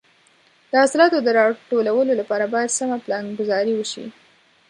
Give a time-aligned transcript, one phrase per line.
[0.69, 4.05] د حاصلاتو د راټولولو لپاره باید سمه پلانګذاري وشي.